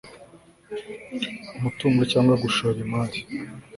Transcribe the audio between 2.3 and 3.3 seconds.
gushora imari